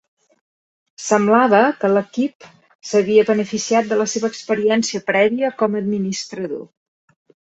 [1.07, 2.47] Semblava que l'equip
[2.91, 6.65] s'havia beneficiat de la seva experiència prèvia com a administrador.